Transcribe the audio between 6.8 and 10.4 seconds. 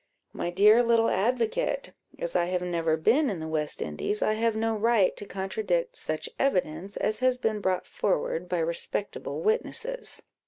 as has been brought forward by respectable witnesses."